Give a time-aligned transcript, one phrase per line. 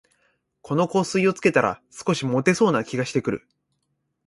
[0.63, 3.47] この香水をつけたら、少しもてそうな気がしてくる